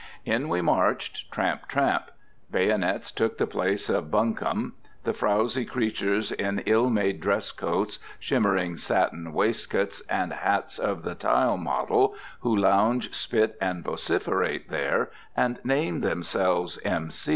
In 0.25 0.49
we 0.49 0.61
marched, 0.63 1.31
tramp, 1.31 1.67
tramp. 1.67 2.09
Bayonets 2.49 3.11
took 3.11 3.37
the 3.37 3.45
place 3.45 3.87
of 3.87 4.09
buncombe. 4.09 4.73
The 5.03 5.13
frowzy 5.13 5.63
creatures 5.63 6.31
in 6.31 6.63
ill 6.65 6.89
made 6.89 7.21
dress 7.21 7.51
coats, 7.51 7.99
shimmering 8.19 8.77
satin 8.77 9.31
waistcoats, 9.31 10.01
and 10.09 10.33
hats 10.33 10.79
of 10.79 11.03
the 11.03 11.13
tile 11.13 11.57
model, 11.57 12.15
who 12.39 12.55
lounge, 12.55 13.13
spit, 13.13 13.55
and 13.61 13.83
vociferate 13.83 14.69
there, 14.69 15.11
and 15.37 15.59
name 15.63 15.99
themselves 16.01 16.79
M. 16.83 17.11